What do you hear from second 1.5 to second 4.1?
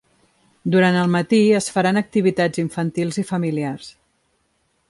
es faran activitats infantils i familiars.